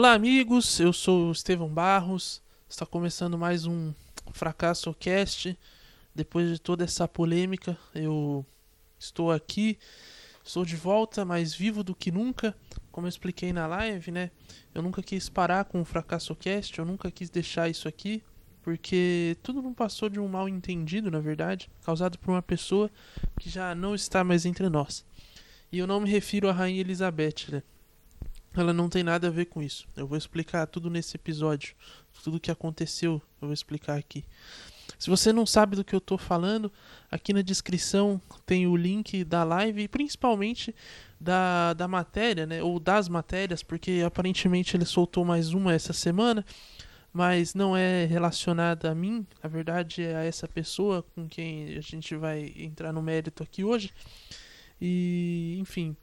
Olá, 0.00 0.14
amigos. 0.14 0.80
Eu 0.80 0.94
sou 0.94 1.28
o 1.28 1.32
Estevão 1.32 1.68
Barros. 1.68 2.40
Está 2.66 2.86
começando 2.86 3.36
mais 3.36 3.66
um 3.66 3.92
Fracasso 4.32 4.94
Cast. 4.94 5.54
Depois 6.14 6.48
de 6.48 6.58
toda 6.58 6.84
essa 6.84 7.06
polêmica, 7.06 7.76
eu 7.94 8.42
estou 8.98 9.30
aqui. 9.30 9.78
Estou 10.42 10.64
de 10.64 10.74
volta, 10.74 11.22
mais 11.22 11.54
vivo 11.54 11.84
do 11.84 11.94
que 11.94 12.10
nunca. 12.10 12.56
Como 12.90 13.06
eu 13.06 13.10
expliquei 13.10 13.52
na 13.52 13.66
live, 13.66 14.10
né? 14.10 14.30
Eu 14.74 14.80
nunca 14.80 15.02
quis 15.02 15.28
parar 15.28 15.66
com 15.66 15.82
o 15.82 15.84
Fracasso 15.84 16.34
Cast, 16.34 16.78
eu 16.78 16.86
nunca 16.86 17.10
quis 17.10 17.28
deixar 17.28 17.68
isso 17.68 17.86
aqui, 17.86 18.22
porque 18.62 19.36
tudo 19.42 19.60
não 19.60 19.74
passou 19.74 20.08
de 20.08 20.18
um 20.18 20.26
mal 20.26 20.48
entendido, 20.48 21.10
na 21.10 21.20
verdade, 21.20 21.70
causado 21.84 22.18
por 22.18 22.30
uma 22.30 22.40
pessoa 22.40 22.90
que 23.38 23.50
já 23.50 23.74
não 23.74 23.94
está 23.94 24.24
mais 24.24 24.46
entre 24.46 24.66
nós. 24.70 25.04
E 25.70 25.78
eu 25.78 25.86
não 25.86 26.00
me 26.00 26.08
refiro 26.08 26.48
à 26.48 26.52
Rainha 26.52 26.80
Elizabeth, 26.80 27.50
né? 27.50 27.62
Ela 28.54 28.72
não 28.72 28.88
tem 28.88 29.02
nada 29.02 29.28
a 29.28 29.30
ver 29.30 29.46
com 29.46 29.62
isso. 29.62 29.86
Eu 29.96 30.06
vou 30.06 30.18
explicar 30.18 30.66
tudo 30.66 30.90
nesse 30.90 31.16
episódio, 31.16 31.74
tudo 32.22 32.36
o 32.36 32.40
que 32.40 32.50
aconteceu, 32.50 33.22
eu 33.40 33.48
vou 33.48 33.52
explicar 33.52 33.96
aqui. 33.96 34.24
Se 34.98 35.08
você 35.08 35.32
não 35.32 35.46
sabe 35.46 35.76
do 35.76 35.84
que 35.84 35.94
eu 35.94 35.98
estou 35.98 36.18
falando, 36.18 36.70
aqui 37.10 37.32
na 37.32 37.42
descrição 37.42 38.20
tem 38.44 38.66
o 38.66 38.76
link 38.76 39.24
da 39.24 39.44
live 39.44 39.82
e 39.82 39.88
principalmente 39.88 40.74
da, 41.18 41.72
da 41.74 41.86
matéria, 41.86 42.44
né? 42.46 42.62
Ou 42.62 42.80
das 42.80 43.08
matérias, 43.08 43.62
porque 43.62 44.02
aparentemente 44.04 44.76
ele 44.76 44.84
soltou 44.84 45.24
mais 45.24 45.54
uma 45.54 45.72
essa 45.72 45.92
semana, 45.92 46.44
mas 47.12 47.54
não 47.54 47.76
é 47.76 48.04
relacionada 48.04 48.90
a 48.90 48.94
mim, 48.94 49.26
na 49.42 49.48
verdade 49.48 50.02
é 50.02 50.16
a 50.16 50.24
essa 50.24 50.46
pessoa 50.46 51.02
com 51.14 51.28
quem 51.28 51.76
a 51.76 51.80
gente 51.80 52.14
vai 52.16 52.52
entrar 52.56 52.92
no 52.92 53.02
mérito 53.02 53.42
aqui 53.42 53.64
hoje. 53.64 53.92
E, 54.80 55.56
enfim, 55.60 55.96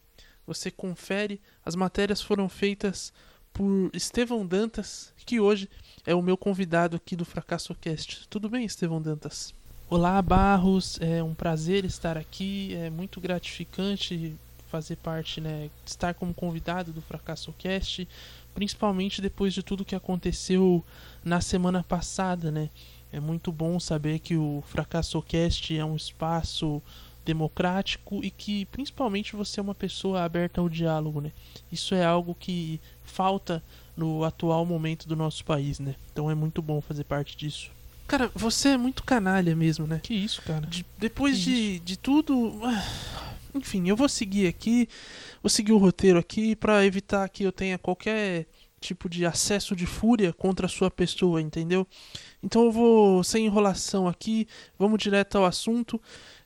você 0.47 0.71
confere. 0.71 1.41
As 1.63 1.75
matérias 1.75 2.21
foram 2.21 2.47
feitas 2.47 3.11
por 3.53 3.91
Estevão 3.93 4.45
Dantas, 4.45 5.13
que 5.25 5.39
hoje 5.41 5.69
é 6.05 6.15
o 6.15 6.21
meu 6.21 6.37
convidado 6.37 6.95
aqui 6.95 7.15
do 7.15 7.25
Fracasso 7.25 7.75
Cast. 7.75 8.27
Tudo 8.29 8.47
bem, 8.47 8.65
Estevão 8.65 9.01
Dantas? 9.01 9.53
Olá, 9.89 10.21
Barros. 10.21 10.97
É 11.01 11.21
um 11.21 11.33
prazer 11.33 11.83
estar 11.83 12.17
aqui. 12.17 12.73
É 12.75 12.89
muito 12.89 13.19
gratificante 13.19 14.35
fazer 14.69 14.97
parte, 14.97 15.39
né, 15.39 15.69
estar 15.85 16.13
como 16.13 16.33
convidado 16.33 16.91
do 16.91 17.01
Fracasso 17.01 17.53
Cast, 17.53 18.05
principalmente 18.53 19.21
depois 19.21 19.53
de 19.53 19.63
tudo 19.63 19.85
que 19.85 19.95
aconteceu 19.95 20.83
na 21.23 21.39
semana 21.39 21.83
passada, 21.83 22.51
né? 22.51 22.69
É 23.09 23.19
muito 23.19 23.49
bom 23.49 23.79
saber 23.79 24.19
que 24.19 24.35
o 24.35 24.61
Fracasso 24.67 25.21
Cast 25.21 25.77
é 25.77 25.85
um 25.85 25.95
espaço 25.95 26.81
democrático 27.27 28.23
e 28.23 28.31
que 28.31 28.65
principalmente 28.67 29.35
você 29.35 29.59
é 29.59 29.63
uma 29.63 29.75
pessoa 29.75 30.23
aberta 30.23 30.61
ao 30.61 30.69
diálogo, 30.69 31.19
né? 31.19 31.33
Isso 31.69 31.93
é 31.93 32.05
algo 32.05 32.33
que 32.33 32.79
falta 33.03 33.61
no 33.97 34.23
atual 34.23 34.65
momento 34.65 35.07
do 35.07 35.15
nosso 35.15 35.43
país, 35.43 35.77
né? 35.77 35.95
Então 36.11 36.31
é 36.31 36.35
muito 36.35 36.61
bom 36.61 36.79
fazer 36.79 37.03
parte 37.03 37.35
disso. 37.35 37.69
Cara, 38.07 38.31
você 38.33 38.69
é 38.69 38.77
muito 38.77 39.03
canalha 39.03 39.53
mesmo, 39.53 39.85
né? 39.85 39.99
Que 40.01 40.13
isso, 40.13 40.41
cara? 40.41 40.65
De, 40.65 40.85
depois 40.97 41.37
de, 41.37 41.79
de 41.79 41.97
tudo. 41.97 42.61
Enfim, 43.53 43.89
eu 43.89 43.97
vou 43.97 44.07
seguir 44.07 44.47
aqui. 44.47 44.87
Vou 45.43 45.49
seguir 45.49 45.73
o 45.73 45.77
roteiro 45.77 46.17
aqui 46.17 46.55
para 46.55 46.85
evitar 46.85 47.27
que 47.27 47.43
eu 47.43 47.51
tenha 47.51 47.77
qualquer 47.77 48.47
tipo 48.79 49.09
de 49.09 49.25
acesso 49.25 49.75
de 49.75 49.85
fúria 49.85 50.31
contra 50.31 50.67
a 50.67 50.69
sua 50.69 50.89
pessoa, 50.89 51.41
entendeu? 51.41 51.85
Então 52.41 52.63
eu 52.65 52.71
vou 52.71 53.23
sem 53.23 53.45
enrolação 53.45 54.07
aqui, 54.07 54.47
vamos 54.77 54.99
direto 54.99 55.37
ao 55.37 55.45
assunto. 55.45 55.99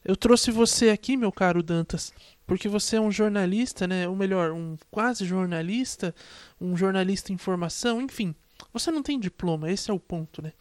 Eu 0.03 0.15
trouxe 0.15 0.49
você 0.49 0.89
aqui, 0.89 1.15
meu 1.15 1.31
caro 1.31 1.61
Dantas, 1.61 2.11
porque 2.47 2.67
você 2.67 2.95
é 2.95 3.01
um 3.01 3.11
jornalista, 3.11 3.87
né? 3.87 4.07
Ou 4.07 4.15
melhor, 4.15 4.51
um 4.51 4.75
quase 4.89 5.25
jornalista, 5.25 6.13
um 6.59 6.75
jornalista 6.75 7.31
em 7.31 7.37
formação, 7.37 8.01
enfim. 8.01 8.33
Você 8.73 8.91
não 8.91 9.03
tem 9.03 9.19
diploma, 9.19 9.71
esse 9.71 9.91
é 9.91 9.93
o 9.93 9.99
ponto, 9.99 10.41
né? 10.41 10.53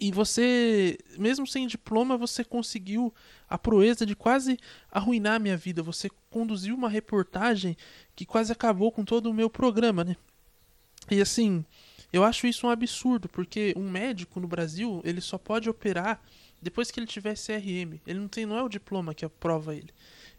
E 0.00 0.12
você, 0.12 0.96
mesmo 1.18 1.46
sem 1.46 1.66
diploma, 1.66 2.16
você 2.16 2.44
conseguiu 2.44 3.12
a 3.48 3.58
proeza 3.58 4.06
de 4.06 4.14
quase 4.14 4.58
arruinar 4.90 5.34
a 5.34 5.38
minha 5.40 5.56
vida. 5.56 5.82
Você 5.82 6.08
conduziu 6.30 6.74
uma 6.74 6.88
reportagem 6.88 7.76
que 8.14 8.24
quase 8.24 8.52
acabou 8.52 8.92
com 8.92 9.04
todo 9.04 9.28
o 9.28 9.34
meu 9.34 9.50
programa, 9.50 10.04
né? 10.04 10.16
E 11.10 11.20
assim, 11.20 11.64
eu 12.12 12.22
acho 12.22 12.46
isso 12.46 12.66
um 12.66 12.70
absurdo, 12.70 13.28
porque 13.28 13.74
um 13.76 13.90
médico 13.90 14.38
no 14.38 14.46
Brasil, 14.46 15.00
ele 15.04 15.20
só 15.20 15.36
pode 15.36 15.68
operar 15.68 16.22
depois 16.60 16.90
que 16.90 16.98
ele 17.00 17.06
tiver 17.06 17.34
CRM. 17.34 18.00
Ele 18.06 18.18
não 18.18 18.28
tem, 18.28 18.46
não 18.46 18.58
é 18.58 18.62
o 18.62 18.68
diploma 18.68 19.14
que 19.14 19.24
aprova 19.24 19.74
ele. 19.74 19.90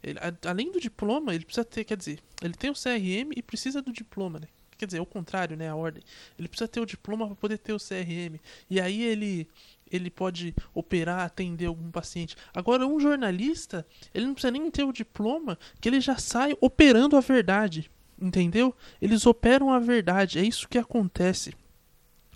ele 0.03 0.19
a, 0.19 0.49
além 0.49 0.71
do 0.71 0.79
diploma, 0.79 1.33
ele 1.33 1.45
precisa 1.45 1.65
ter, 1.65 1.83
quer 1.83 1.97
dizer, 1.97 2.19
ele 2.41 2.53
tem 2.53 2.69
o 2.69 2.73
CRM 2.73 3.31
e 3.35 3.41
precisa 3.41 3.81
do 3.81 3.91
diploma, 3.91 4.39
né? 4.39 4.47
Quer 4.77 4.85
dizer, 4.85 4.99
é 4.99 5.01
o 5.01 5.05
contrário, 5.05 5.57
né, 5.57 5.67
a 5.67 5.75
ordem. 5.75 6.01
Ele 6.37 6.47
precisa 6.47 6.67
ter 6.67 6.79
o 6.79 6.85
diploma 6.85 7.27
para 7.27 7.35
poder 7.35 7.57
ter 7.57 7.73
o 7.73 7.77
CRM. 7.77 8.39
E 8.69 8.79
aí 8.79 9.03
ele 9.03 9.47
ele 9.91 10.09
pode 10.09 10.53
operar, 10.73 11.21
atender 11.21 11.65
algum 11.65 11.89
paciente. 11.89 12.35
Agora, 12.53 12.85
um 12.85 12.99
jornalista, 12.99 13.85
ele 14.13 14.27
não 14.27 14.33
precisa 14.33 14.51
nem 14.51 14.69
ter 14.69 14.83
o 14.83 14.93
diploma, 14.93 15.57
que 15.81 15.89
ele 15.89 15.99
já 15.99 16.15
sai 16.17 16.55
operando 16.61 17.17
a 17.17 17.21
verdade. 17.21 17.89
Entendeu? 18.21 18.75
Eles 19.01 19.25
operam 19.25 19.71
a 19.71 19.79
verdade. 19.79 20.39
É 20.39 20.43
isso 20.43 20.67
que 20.67 20.77
acontece. 20.77 21.53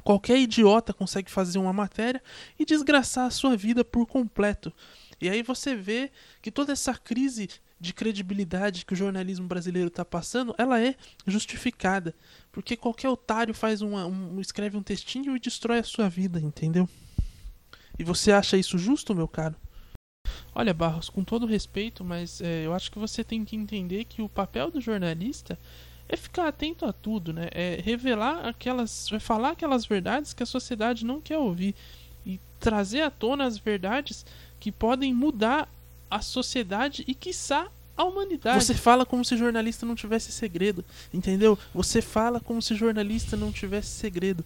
Qualquer 0.03 0.37
idiota 0.37 0.93
consegue 0.93 1.31
fazer 1.31 1.59
uma 1.59 1.73
matéria 1.73 2.21
e 2.59 2.65
desgraçar 2.65 3.25
a 3.25 3.31
sua 3.31 3.55
vida 3.55 3.85
por 3.85 4.05
completo. 4.05 4.73
E 5.21 5.29
aí 5.29 5.41
você 5.41 5.75
vê 5.75 6.11
que 6.41 6.51
toda 6.51 6.73
essa 6.73 6.93
crise 6.93 7.49
de 7.79 7.93
credibilidade 7.93 8.85
que 8.85 8.93
o 8.93 8.95
jornalismo 8.95 9.47
brasileiro 9.47 9.87
está 9.87 10.05
passando, 10.05 10.55
ela 10.57 10.81
é 10.81 10.95
justificada. 11.27 12.15
Porque 12.51 12.77
qualquer 12.77 13.09
otário 13.09 13.53
faz 13.53 13.81
uma, 13.81 14.05
um, 14.05 14.39
escreve 14.39 14.77
um 14.77 14.83
textinho 14.83 15.35
e 15.35 15.39
destrói 15.39 15.79
a 15.79 15.83
sua 15.83 16.09
vida, 16.09 16.39
entendeu? 16.39 16.87
E 17.97 18.03
você 18.03 18.31
acha 18.31 18.57
isso 18.57 18.77
justo, 18.77 19.13
meu 19.13 19.27
caro? 19.27 19.55
Olha, 20.55 20.73
Barros, 20.73 21.09
com 21.09 21.23
todo 21.23 21.45
respeito, 21.45 22.03
mas 22.03 22.39
é, 22.41 22.65
eu 22.65 22.73
acho 22.73 22.91
que 22.91 22.99
você 22.99 23.23
tem 23.23 23.43
que 23.43 23.55
entender 23.55 24.05
que 24.05 24.21
o 24.21 24.29
papel 24.29 24.71
do 24.71 24.79
jornalista 24.79 25.59
é 26.07 26.17
ficar 26.17 26.47
atento 26.47 26.85
a 26.85 26.93
tudo, 26.93 27.33
né? 27.33 27.49
É 27.51 27.79
revelar 27.83 28.47
aquelas, 28.47 29.11
é 29.11 29.19
falar 29.19 29.51
aquelas 29.51 29.85
verdades 29.85 30.33
que 30.33 30.43
a 30.43 30.45
sociedade 30.45 31.05
não 31.05 31.21
quer 31.21 31.37
ouvir 31.37 31.75
e 32.25 32.39
trazer 32.59 33.01
à 33.01 33.09
tona 33.09 33.45
as 33.45 33.57
verdades 33.57 34.25
que 34.59 34.71
podem 34.71 35.13
mudar 35.13 35.67
a 36.09 36.21
sociedade 36.21 37.03
e 37.07 37.13
quiçá 37.13 37.67
a 37.95 38.03
humanidade. 38.03 38.63
Você 38.63 38.73
fala 38.73 39.05
como 39.05 39.23
se 39.23 39.37
jornalista 39.37 39.85
não 39.85 39.95
tivesse 39.95 40.31
segredo, 40.31 40.83
entendeu? 41.13 41.57
Você 41.73 42.01
fala 42.01 42.39
como 42.39 42.61
se 42.61 42.75
jornalista 42.75 43.37
não 43.37 43.51
tivesse 43.51 43.89
segredo. 43.89 44.43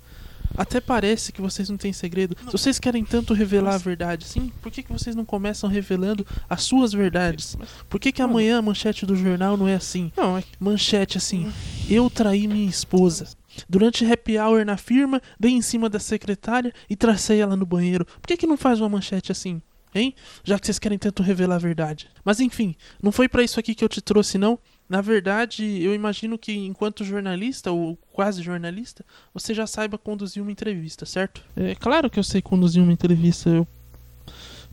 Até 0.55 0.79
parece 0.79 1.31
que 1.31 1.41
vocês 1.41 1.69
não 1.69 1.77
têm 1.77 1.93
segredo. 1.93 2.35
Não. 2.39 2.51
Se 2.51 2.57
vocês 2.57 2.79
querem 2.79 3.03
tanto 3.03 3.33
revelar 3.33 3.75
a 3.75 3.77
verdade, 3.77 4.25
sim, 4.25 4.51
por 4.61 4.71
que, 4.71 4.83
que 4.83 4.91
vocês 4.91 5.15
não 5.15 5.25
começam 5.25 5.69
revelando 5.69 6.25
as 6.49 6.63
suas 6.63 6.93
verdades? 6.93 7.57
Por 7.89 7.99
que, 7.99 8.11
que 8.11 8.21
amanhã 8.21 8.57
a 8.59 8.61
manchete 8.61 9.05
do 9.05 9.15
jornal 9.15 9.57
não 9.57 9.67
é 9.67 9.75
assim? 9.75 10.11
Não, 10.15 10.37
é... 10.37 10.43
Manchete 10.59 11.17
assim: 11.17 11.51
Eu 11.89 12.09
traí 12.09 12.47
minha 12.47 12.69
esposa. 12.69 13.27
Durante 13.67 14.05
happy 14.05 14.37
hour 14.37 14.63
na 14.65 14.77
firma, 14.77 15.21
dei 15.39 15.51
em 15.51 15.61
cima 15.61 15.89
da 15.89 15.99
secretária 15.99 16.73
e 16.89 16.95
tracei 16.95 17.39
ela 17.39 17.55
no 17.55 17.65
banheiro. 17.65 18.05
Por 18.05 18.27
que, 18.27 18.37
que 18.37 18.47
não 18.47 18.57
faz 18.57 18.79
uma 18.79 18.89
manchete 18.89 19.31
assim? 19.31 19.61
Hein? 19.95 20.13
Já 20.43 20.59
que 20.59 20.65
vocês 20.65 20.77
querem 20.77 20.97
tanto 20.97 21.23
revelar 21.23 21.55
a 21.55 21.59
verdade. 21.59 22.07
Mas 22.23 22.39
enfim, 22.39 22.75
não 23.01 23.11
foi 23.11 23.27
para 23.27 23.43
isso 23.43 23.59
aqui 23.59 23.73
que 23.73 23.83
eu 23.83 23.89
te 23.89 24.01
trouxe, 24.01 24.37
não. 24.37 24.59
Na 24.89 25.01
verdade, 25.01 25.81
eu 25.81 25.93
imagino 25.93 26.37
que 26.37 26.53
enquanto 26.53 27.03
jornalista, 27.03 27.71
ou 27.71 27.97
quase 28.13 28.41
jornalista, 28.41 29.05
você 29.33 29.53
já 29.53 29.67
saiba 29.67 29.97
conduzir 29.97 30.41
uma 30.41 30.51
entrevista, 30.51 31.05
certo? 31.05 31.43
É 31.55 31.75
claro 31.75 32.09
que 32.09 32.17
eu 32.17 32.23
sei 32.23 32.41
conduzir 32.41 32.81
uma 32.81 32.93
entrevista. 32.93 33.49
Eu 33.49 33.67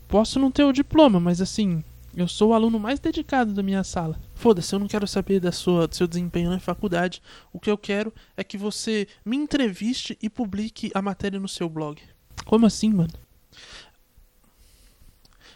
posso 0.07 0.39
não 0.39 0.49
ter 0.49 0.63
o 0.63 0.71
diploma, 0.71 1.19
mas 1.19 1.41
assim, 1.41 1.83
eu 2.15 2.29
sou 2.29 2.51
o 2.51 2.53
aluno 2.53 2.79
mais 2.79 2.97
dedicado 2.97 3.53
da 3.53 3.61
minha 3.61 3.83
sala. 3.83 4.17
Foda-se, 4.33 4.73
eu 4.73 4.79
não 4.79 4.87
quero 4.87 5.05
saber 5.05 5.41
da 5.41 5.51
sua, 5.51 5.85
do 5.85 5.95
seu 5.95 6.07
desempenho 6.07 6.49
na 6.49 6.59
faculdade. 6.59 7.21
O 7.51 7.59
que 7.59 7.69
eu 7.69 7.77
quero 7.77 8.13
é 8.37 8.43
que 8.43 8.57
você 8.57 9.05
me 9.25 9.35
entreviste 9.35 10.17
e 10.21 10.29
publique 10.29 10.91
a 10.93 11.01
matéria 11.01 11.39
no 11.41 11.49
seu 11.49 11.67
blog. 11.67 12.01
Como 12.45 12.65
assim, 12.65 12.89
mano? 12.89 13.13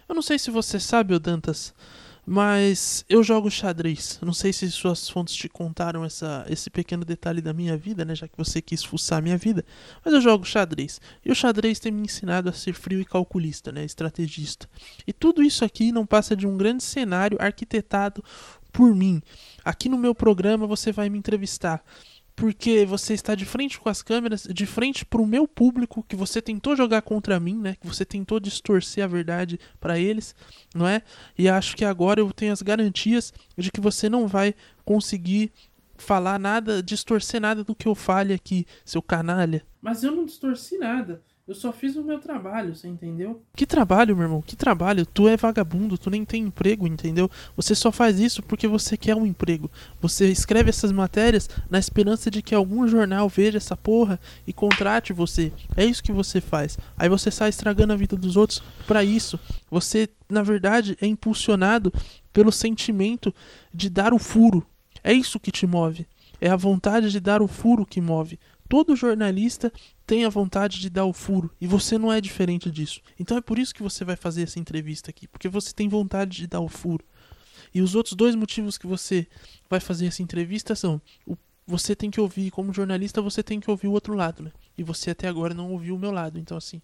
Eu 0.07 0.15
não 0.15 0.21
sei 0.21 0.37
se 0.37 0.51
você 0.51 0.79
sabe, 0.79 1.17
Dantas, 1.17 1.73
mas 2.31 3.03
eu 3.09 3.23
jogo 3.23 3.49
xadrez. 3.49 4.19
Não 4.21 4.33
sei 4.33 4.53
se 4.53 4.69
suas 4.69 5.09
fontes 5.09 5.33
te 5.33 5.49
contaram 5.49 6.05
essa, 6.05 6.45
esse 6.47 6.69
pequeno 6.69 7.03
detalhe 7.03 7.41
da 7.41 7.51
minha 7.51 7.75
vida, 7.75 8.05
né? 8.05 8.13
Já 8.13 8.27
que 8.27 8.37
você 8.37 8.61
quis 8.61 8.83
fuçar 8.83 9.17
a 9.17 9.21
minha 9.21 9.35
vida. 9.35 9.65
Mas 10.05 10.13
eu 10.13 10.21
jogo 10.21 10.45
xadrez. 10.45 11.01
E 11.25 11.31
o 11.31 11.35
xadrez 11.35 11.79
tem 11.79 11.91
me 11.91 12.03
ensinado 12.03 12.47
a 12.47 12.53
ser 12.53 12.73
frio 12.73 13.01
e 13.01 13.05
calculista, 13.05 13.71
né? 13.71 13.83
Estrategista. 13.83 14.69
E 15.07 15.11
tudo 15.11 15.41
isso 15.41 15.65
aqui 15.65 15.91
não 15.91 16.05
passa 16.05 16.35
de 16.35 16.45
um 16.45 16.55
grande 16.55 16.83
cenário 16.83 17.35
arquitetado 17.41 18.23
por 18.71 18.93
mim. 18.93 19.23
Aqui 19.65 19.89
no 19.89 19.97
meu 19.97 20.13
programa 20.13 20.67
você 20.67 20.91
vai 20.91 21.09
me 21.09 21.17
entrevistar 21.17 21.83
porque 22.39 22.85
você 22.85 23.13
está 23.13 23.35
de 23.35 23.45
frente 23.45 23.77
com 23.77 23.89
as 23.89 24.01
câmeras, 24.01 24.47
de 24.49 24.65
frente 24.65 25.05
para 25.05 25.21
o 25.21 25.27
meu 25.27 25.45
público, 25.45 26.03
que 26.07 26.15
você 26.15 26.41
tentou 26.41 26.73
jogar 26.73 27.01
contra 27.01 27.37
mim, 27.37 27.57
né? 27.57 27.75
Que 27.75 27.85
você 27.85 28.05
tentou 28.05 28.39
distorcer 28.39 29.03
a 29.03 29.07
verdade 29.07 29.59
para 29.77 29.99
eles, 29.99 30.33
não 30.73 30.87
é? 30.87 31.01
E 31.37 31.49
acho 31.49 31.75
que 31.75 31.83
agora 31.83 32.21
eu 32.21 32.31
tenho 32.31 32.53
as 32.53 32.61
garantias 32.61 33.33
de 33.57 33.69
que 33.69 33.81
você 33.81 34.07
não 34.07 34.25
vai 34.25 34.55
conseguir 34.85 35.51
falar 35.97 36.39
nada, 36.39 36.81
distorcer 36.81 37.41
nada 37.41 37.61
do 37.61 37.75
que 37.75 37.89
eu 37.89 37.93
fale 37.93 38.33
aqui, 38.33 38.65
seu 38.85 39.01
canalha. 39.01 39.61
Mas 39.81 40.01
eu 40.01 40.11
não 40.11 40.25
distorci 40.25 40.77
nada. 40.77 41.21
Eu 41.49 41.55
só 41.55 41.73
fiz 41.73 41.95
o 41.95 42.03
meu 42.03 42.19
trabalho, 42.19 42.75
você 42.75 42.87
entendeu? 42.87 43.41
Que 43.55 43.65
trabalho, 43.65 44.15
meu 44.15 44.25
irmão? 44.25 44.39
Que 44.39 44.55
trabalho? 44.55 45.03
Tu 45.03 45.27
é 45.27 45.35
vagabundo, 45.35 45.97
tu 45.97 46.07
nem 46.07 46.23
tem 46.23 46.43
emprego, 46.43 46.85
entendeu? 46.85 47.27
Você 47.55 47.73
só 47.73 47.91
faz 47.91 48.19
isso 48.19 48.43
porque 48.43 48.67
você 48.67 48.95
quer 48.95 49.15
um 49.15 49.25
emprego. 49.25 49.67
Você 49.99 50.29
escreve 50.29 50.69
essas 50.69 50.91
matérias 50.91 51.49
na 51.67 51.79
esperança 51.79 52.29
de 52.29 52.43
que 52.43 52.53
algum 52.53 52.87
jornal 52.87 53.27
veja 53.27 53.57
essa 53.57 53.75
porra 53.75 54.19
e 54.45 54.53
contrate 54.53 55.11
você. 55.11 55.51
É 55.75 55.83
isso 55.83 56.03
que 56.03 56.11
você 56.11 56.39
faz. 56.39 56.77
Aí 56.95 57.09
você 57.09 57.31
sai 57.31 57.49
estragando 57.49 57.93
a 57.93 57.95
vida 57.95 58.15
dos 58.15 58.37
outros 58.37 58.61
para 58.85 59.03
isso. 59.03 59.39
Você, 59.71 60.07
na 60.29 60.43
verdade, 60.43 60.95
é 61.01 61.07
impulsionado 61.07 61.91
pelo 62.31 62.51
sentimento 62.51 63.33
de 63.73 63.89
dar 63.89 64.13
o 64.13 64.19
furo. 64.19 64.63
É 65.03 65.11
isso 65.11 65.39
que 65.39 65.51
te 65.51 65.65
move. 65.65 66.05
É 66.39 66.47
a 66.47 66.55
vontade 66.55 67.09
de 67.09 67.19
dar 67.19 67.41
o 67.41 67.47
furo 67.47 67.87
que 67.87 67.99
move. 67.99 68.39
Todo 68.69 68.95
jornalista 68.95 69.73
tem 70.05 70.23
a 70.25 70.29
vontade 70.29 70.79
de 70.79 70.89
dar 70.89 71.05
o 71.05 71.11
furo 71.11 71.51
e 71.59 71.65
você 71.65 71.97
não 71.97 72.13
é 72.13 72.21
diferente 72.21 72.69
disso. 72.69 73.01
Então 73.19 73.35
é 73.35 73.41
por 73.41 73.57
isso 73.57 73.73
que 73.73 73.81
você 73.81 74.05
vai 74.05 74.15
fazer 74.15 74.43
essa 74.43 74.59
entrevista 74.59 75.09
aqui, 75.09 75.27
porque 75.27 75.49
você 75.49 75.73
tem 75.73 75.89
vontade 75.89 76.37
de 76.37 76.47
dar 76.47 76.59
o 76.59 76.69
furo. 76.69 77.03
E 77.73 77.81
os 77.81 77.95
outros 77.95 78.15
dois 78.15 78.35
motivos 78.35 78.77
que 78.77 78.87
você 78.87 79.27
vai 79.69 79.79
fazer 79.79 80.05
essa 80.05 80.21
entrevista 80.21 80.75
são: 80.75 81.01
o, 81.25 81.35
você 81.65 81.95
tem 81.95 82.09
que 82.09 82.21
ouvir, 82.21 82.51
como 82.51 82.73
jornalista, 82.73 83.21
você 83.21 83.43
tem 83.43 83.59
que 83.59 83.69
ouvir 83.69 83.87
o 83.87 83.91
outro 83.91 84.13
lado, 84.13 84.43
né? 84.43 84.51
E 84.77 84.83
você 84.83 85.11
até 85.11 85.27
agora 85.27 85.53
não 85.53 85.71
ouviu 85.71 85.95
o 85.95 85.99
meu 85.99 86.11
lado. 86.11 86.39
Então, 86.39 86.57
assim, 86.57 86.81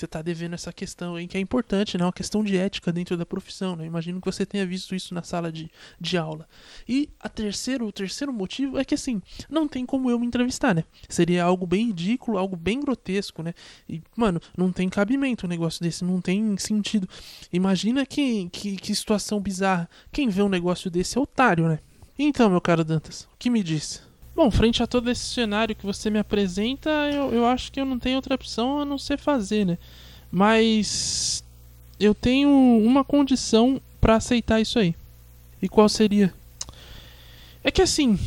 você 0.00 0.06
está 0.06 0.22
devendo 0.22 0.54
essa 0.54 0.72
questão 0.72 1.14
aí, 1.14 1.26
que 1.26 1.36
é 1.36 1.40
importante, 1.40 1.96
né? 1.96 2.04
Uma 2.04 2.12
questão 2.12 2.42
de 2.42 2.56
ética 2.56 2.92
dentro 2.92 3.16
da 3.16 3.26
profissão, 3.26 3.76
né? 3.76 3.86
Imagino 3.86 4.20
que 4.20 4.26
você 4.26 4.46
tenha 4.46 4.66
visto 4.66 4.94
isso 4.94 5.14
na 5.14 5.22
sala 5.22 5.52
de, 5.52 5.70
de 6.00 6.16
aula. 6.16 6.48
E 6.88 7.08
a 7.20 7.28
terceiro, 7.28 7.86
o 7.86 7.92
terceiro 7.92 8.32
motivo 8.32 8.78
é 8.78 8.84
que, 8.84 8.94
assim, 8.94 9.20
não 9.48 9.68
tem 9.68 9.84
como 9.84 10.10
eu 10.10 10.18
me 10.18 10.26
entrevistar, 10.26 10.74
né? 10.74 10.84
Seria 11.08 11.44
algo 11.44 11.66
bem 11.66 11.88
ridículo, 11.88 12.38
algo 12.38 12.56
bem 12.56 12.80
grotesco, 12.80 13.42
né? 13.42 13.54
E, 13.88 14.02
mano, 14.16 14.40
não 14.56 14.72
tem 14.72 14.88
cabimento 14.88 15.46
um 15.46 15.48
negócio 15.48 15.82
desse, 15.82 16.04
não 16.04 16.20
tem 16.20 16.56
sentido. 16.56 17.08
Imagina 17.52 18.06
que, 18.06 18.48
que, 18.50 18.76
que 18.76 18.94
situação 18.94 19.40
bizarra. 19.40 19.88
Quem 20.10 20.28
vê 20.28 20.42
um 20.42 20.48
negócio 20.48 20.90
desse 20.90 21.18
é 21.18 21.20
otário, 21.20 21.68
né? 21.68 21.78
Então, 22.18 22.50
meu 22.50 22.60
caro 22.60 22.84
Dantas, 22.84 23.22
o 23.32 23.36
que 23.38 23.48
me 23.48 23.62
disse? 23.62 24.09
Bom, 24.40 24.50
frente 24.50 24.82
a 24.82 24.86
todo 24.86 25.10
esse 25.10 25.20
cenário 25.20 25.76
que 25.76 25.84
você 25.84 26.08
me 26.08 26.18
apresenta, 26.18 26.88
eu, 27.12 27.30
eu 27.30 27.44
acho 27.44 27.70
que 27.70 27.78
eu 27.78 27.84
não 27.84 27.98
tenho 27.98 28.16
outra 28.16 28.34
opção 28.34 28.80
a 28.80 28.86
não 28.86 28.96
ser 28.96 29.18
fazer, 29.18 29.66
né? 29.66 29.76
Mas 30.32 31.44
eu 32.00 32.14
tenho 32.14 32.48
uma 32.48 33.04
condição 33.04 33.78
para 34.00 34.16
aceitar 34.16 34.58
isso 34.58 34.78
aí. 34.78 34.94
E 35.60 35.68
qual 35.68 35.90
seria? 35.90 36.32
É 37.62 37.70
que 37.70 37.82
assim, 37.82 38.18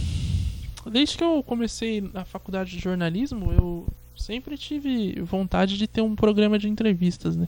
desde 0.86 1.18
que 1.18 1.24
eu 1.24 1.42
comecei 1.42 2.00
na 2.00 2.24
faculdade 2.24 2.70
de 2.70 2.80
jornalismo, 2.80 3.52
eu 3.52 3.88
sempre 4.16 4.56
tive 4.56 5.20
vontade 5.20 5.80
de 5.80 5.88
ter 5.88 6.02
um 6.02 6.16
programa 6.16 6.60
de 6.60 6.70
entrevistas, 6.70 7.36
né? 7.36 7.48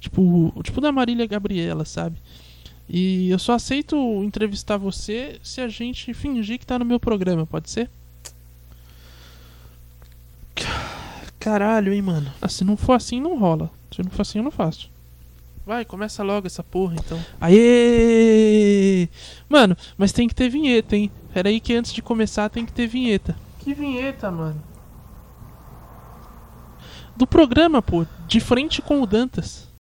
Tipo, 0.00 0.52
tipo 0.64 0.80
da 0.80 0.90
Marília 0.90 1.24
Gabriela, 1.28 1.84
sabe? 1.84 2.16
E 2.94 3.30
eu 3.30 3.38
só 3.38 3.54
aceito 3.54 3.96
entrevistar 4.22 4.76
você 4.76 5.40
se 5.42 5.62
a 5.62 5.68
gente 5.68 6.12
fingir 6.12 6.58
que 6.58 6.66
tá 6.66 6.78
no 6.78 6.84
meu 6.84 7.00
programa, 7.00 7.46
pode 7.46 7.70
ser? 7.70 7.88
Caralho, 11.40 11.90
hein, 11.94 12.02
mano. 12.02 12.30
Ah, 12.38 12.48
se 12.48 12.62
não 12.64 12.76
for 12.76 12.92
assim, 12.92 13.18
não 13.18 13.38
rola. 13.38 13.70
Se 13.90 14.02
não 14.02 14.10
for 14.10 14.20
assim, 14.20 14.38
eu 14.38 14.44
não 14.44 14.50
faço. 14.50 14.90
Vai, 15.64 15.86
começa 15.86 16.22
logo 16.22 16.46
essa 16.46 16.62
porra, 16.62 16.96
então. 16.96 17.18
Aê! 17.40 19.08
Mano, 19.48 19.74
mas 19.96 20.12
tem 20.12 20.28
que 20.28 20.34
ter 20.34 20.50
vinheta, 20.50 20.94
hein? 20.94 21.10
Pera 21.32 21.48
aí 21.48 21.60
que 21.60 21.74
antes 21.74 21.94
de 21.94 22.02
começar 22.02 22.50
tem 22.50 22.66
que 22.66 22.72
ter 22.72 22.86
vinheta. 22.86 23.34
Que 23.60 23.72
vinheta, 23.72 24.30
mano? 24.30 24.62
Do 27.16 27.26
programa, 27.26 27.80
pô. 27.80 28.04
De 28.28 28.38
frente 28.38 28.82
com 28.82 29.00
o 29.00 29.06
Dantas. 29.06 29.71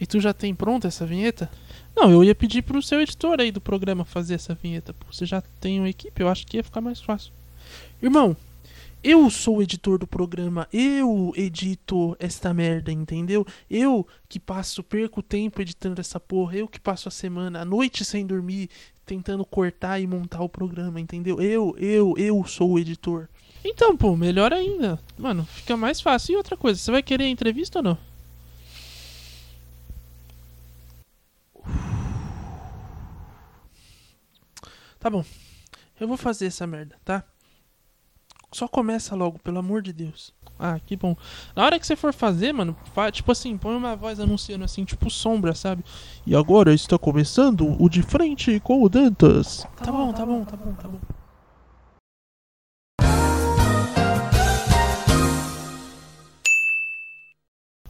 E 0.00 0.06
tu 0.06 0.18
já 0.18 0.32
tem 0.32 0.54
pronta 0.54 0.88
essa 0.88 1.04
vinheta? 1.04 1.50
Não, 1.94 2.10
eu 2.10 2.24
ia 2.24 2.34
pedir 2.34 2.62
pro 2.62 2.80
seu 2.80 3.00
editor 3.02 3.38
aí 3.38 3.52
do 3.52 3.60
programa 3.60 4.04
fazer 4.04 4.34
essa 4.34 4.54
vinheta. 4.54 4.94
Você 5.10 5.26
já 5.26 5.42
tem 5.60 5.78
uma 5.78 5.90
equipe, 5.90 6.22
eu 6.22 6.28
acho 6.28 6.46
que 6.46 6.56
ia 6.56 6.64
ficar 6.64 6.80
mais 6.80 7.00
fácil. 7.00 7.32
Irmão, 8.02 8.34
eu 9.04 9.28
sou 9.30 9.58
o 9.58 9.62
editor 9.62 9.98
do 9.98 10.06
programa, 10.06 10.66
eu 10.72 11.32
edito 11.36 12.16
esta 12.18 12.52
merda, 12.54 12.90
entendeu? 12.90 13.46
Eu 13.70 14.06
que 14.28 14.40
passo, 14.40 14.82
perco 14.82 15.22
tempo 15.22 15.60
editando 15.60 16.00
essa 16.00 16.18
porra, 16.18 16.56
eu 16.56 16.68
que 16.68 16.80
passo 16.80 17.08
a 17.08 17.10
semana, 17.10 17.60
a 17.60 17.64
noite 17.64 18.04
sem 18.04 18.26
dormir, 18.26 18.70
tentando 19.04 19.44
cortar 19.44 20.00
e 20.00 20.06
montar 20.06 20.42
o 20.42 20.48
programa, 20.48 21.00
entendeu? 21.00 21.40
Eu, 21.40 21.74
eu, 21.78 22.14
eu 22.16 22.44
sou 22.46 22.72
o 22.72 22.78
editor. 22.78 23.28
Então, 23.64 23.96
pô, 23.96 24.16
melhor 24.16 24.52
ainda. 24.52 24.98
Mano, 25.18 25.44
fica 25.44 25.76
mais 25.76 26.00
fácil. 26.00 26.32
E 26.32 26.36
outra 26.36 26.56
coisa, 26.56 26.78
você 26.78 26.90
vai 26.90 27.02
querer 27.02 27.26
entrevista 27.28 27.80
ou 27.80 27.82
não? 27.82 28.09
Tá 35.00 35.08
bom. 35.08 35.24
Eu 35.98 36.06
vou 36.06 36.18
fazer 36.18 36.44
essa 36.44 36.66
merda, 36.66 36.94
tá? 37.02 37.24
Só 38.52 38.68
começa 38.68 39.16
logo, 39.16 39.38
pelo 39.38 39.58
amor 39.58 39.80
de 39.80 39.94
Deus. 39.94 40.30
Ah, 40.58 40.78
que 40.78 40.94
bom. 40.94 41.16
Na 41.56 41.64
hora 41.64 41.80
que 41.80 41.86
você 41.86 41.96
for 41.96 42.12
fazer, 42.12 42.52
mano, 42.52 42.76
tipo 43.10 43.32
assim, 43.32 43.56
põe 43.56 43.74
uma 43.74 43.96
voz 43.96 44.20
anunciando 44.20 44.62
assim, 44.62 44.84
tipo 44.84 45.08
sombra, 45.08 45.54
sabe? 45.54 45.82
E 46.26 46.36
agora 46.36 46.74
está 46.74 46.98
começando 46.98 47.82
o 47.82 47.88
de 47.88 48.02
frente 48.02 48.60
com 48.60 48.82
o 48.82 48.90
Dantas. 48.90 49.66
Tá, 49.78 49.86
tá 49.86 49.92
bom, 49.92 50.12
tá 50.12 50.26
bom, 50.26 50.44
tá 50.44 50.56
bom, 50.58 50.74
tá 50.74 50.88
bom. 50.88 51.00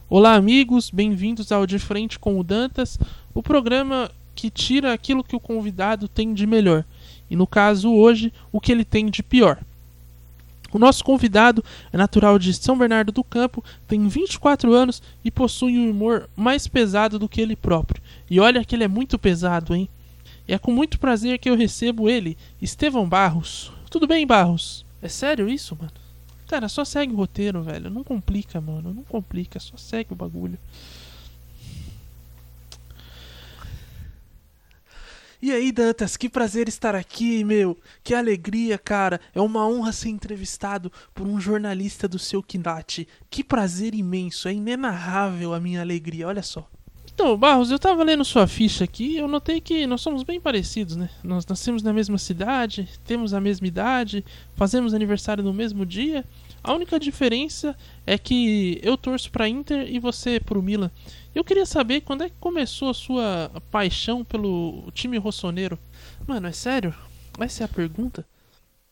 Olá, 0.07 0.35
amigos, 0.35 0.89
bem-vindos 0.89 1.51
ao 1.51 1.65
De 1.65 1.77
Frente 1.77 2.17
com 2.17 2.39
o 2.39 2.43
Dantas, 2.43 2.97
o 3.33 3.43
programa 3.43 4.09
que 4.35 4.49
tira 4.49 4.93
aquilo 4.93 5.23
que 5.23 5.35
o 5.35 5.39
convidado 5.39 6.07
tem 6.07 6.33
de 6.33 6.47
melhor 6.47 6.85
e 7.31 7.35
no 7.37 7.47
caso 7.47 7.89
hoje, 7.89 8.33
o 8.51 8.59
que 8.59 8.73
ele 8.73 8.83
tem 8.83 9.09
de 9.09 9.23
pior. 9.23 9.57
O 10.69 10.77
nosso 10.77 11.01
convidado 11.01 11.63
é 11.91 11.97
natural 11.97 12.37
de 12.37 12.53
São 12.53 12.77
Bernardo 12.77 13.09
do 13.09 13.23
Campo, 13.23 13.63
tem 13.87 14.05
24 14.05 14.73
anos 14.73 15.01
e 15.23 15.31
possui 15.31 15.79
um 15.79 15.89
humor 15.89 16.29
mais 16.35 16.67
pesado 16.67 17.17
do 17.17 17.29
que 17.29 17.39
ele 17.39 17.55
próprio. 17.55 18.03
E 18.29 18.37
olha 18.37 18.65
que 18.65 18.75
ele 18.75 18.83
é 18.83 18.87
muito 18.87 19.17
pesado, 19.17 19.73
hein? 19.73 19.87
E 20.45 20.53
é 20.53 20.59
com 20.59 20.73
muito 20.73 20.99
prazer 20.99 21.39
que 21.39 21.49
eu 21.49 21.55
recebo 21.55 22.09
ele, 22.09 22.37
Estevão 22.61 23.07
Barros. 23.07 23.71
Tudo 23.89 24.05
bem, 24.05 24.27
Barros? 24.27 24.85
É 25.01 25.07
sério 25.07 25.47
isso, 25.47 25.73
mano? 25.79 25.91
Cara, 26.49 26.67
só 26.67 26.83
segue 26.83 27.13
o 27.13 27.17
roteiro, 27.17 27.63
velho. 27.63 27.89
Não 27.89 28.03
complica, 28.03 28.59
mano. 28.59 28.93
Não 28.93 29.03
complica, 29.03 29.57
só 29.57 29.77
segue 29.77 30.11
o 30.11 30.17
bagulho. 30.17 30.57
E 35.41 35.51
aí, 35.51 35.71
Dantas, 35.71 36.15
que 36.15 36.29
prazer 36.29 36.67
estar 36.67 36.93
aqui, 36.93 37.43
meu. 37.43 37.75
Que 38.03 38.13
alegria, 38.13 38.77
cara. 38.77 39.19
É 39.33 39.41
uma 39.41 39.67
honra 39.67 39.91
ser 39.91 40.09
entrevistado 40.09 40.91
por 41.15 41.25
um 41.25 41.39
jornalista 41.39 42.07
do 42.07 42.19
seu 42.19 42.43
Kinat. 42.43 43.07
Que 43.27 43.43
prazer 43.43 43.95
imenso. 43.95 44.47
É 44.47 44.53
inenarrável 44.53 45.55
a 45.55 45.59
minha 45.59 45.81
alegria. 45.81 46.27
Olha 46.27 46.43
só. 46.43 46.69
Então, 47.11 47.35
Barros, 47.35 47.71
eu 47.71 47.79
tava 47.79 48.03
lendo 48.03 48.23
sua 48.23 48.47
ficha 48.47 48.83
aqui 48.83 49.13
e 49.13 49.17
eu 49.17 49.27
notei 49.27 49.59
que 49.59 49.85
nós 49.85 50.01
somos 50.01 50.23
bem 50.23 50.39
parecidos, 50.39 50.95
né? 50.95 51.09
Nós 51.23 51.45
nascemos 51.45 51.83
na 51.83 51.91
mesma 51.91 52.17
cidade, 52.17 52.87
temos 53.03 53.33
a 53.33 53.41
mesma 53.41 53.67
idade, 53.67 54.23
fazemos 54.55 54.93
aniversário 54.93 55.43
no 55.43 55.53
mesmo 55.53 55.85
dia. 55.85 56.23
A 56.63 56.73
única 56.73 56.99
diferença 56.99 57.75
é 58.05 58.17
que 58.17 58.79
eu 58.83 58.95
torço 58.95 59.31
para 59.31 59.49
Inter 59.49 59.87
e 59.91 59.99
você 59.99 60.39
pro 60.39 60.61
Milan. 60.61 60.91
Eu 61.33 61.43
queria 61.43 61.65
saber 61.65 62.01
quando 62.01 62.23
é 62.23 62.29
que 62.29 62.35
começou 62.39 62.89
a 62.89 62.93
sua 62.93 63.51
paixão 63.71 64.23
pelo 64.23 64.91
time 64.93 65.17
rossoneiro. 65.17 65.79
Mano, 66.27 66.47
é 66.47 66.51
sério? 66.51 66.93
Essa 67.39 67.63
é 67.63 67.65
a 67.65 67.69
pergunta? 67.69 68.25